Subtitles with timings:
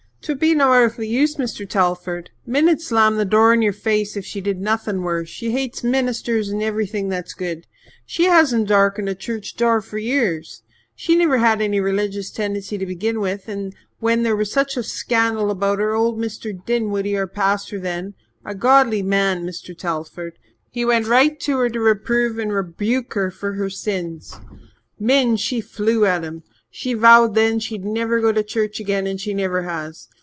[0.23, 1.67] "'Twould be no airthly use, Mr.
[1.67, 2.29] Telford.
[2.45, 5.27] Min'd slam the door in your face if she did nothing worse.
[5.27, 7.65] She hates ministers and everything that's good.
[8.05, 10.61] She hasn't darkened a church door for years.
[10.95, 14.83] She never had any religious tendency to begin with, and when there was such a
[14.83, 16.53] scandal about her, old Mr.
[16.67, 18.13] Dinwoodie, our pastor then
[18.45, 19.75] a godly man, Mr.
[19.75, 20.37] Telford
[20.69, 22.53] he didn't hold no truck with evildoers he went right to her to reprove and
[22.53, 24.35] rebuke her for her sins.
[24.99, 26.43] Min, she flew at him.
[26.73, 30.07] She vowed then she'd never go to church again, and she never has.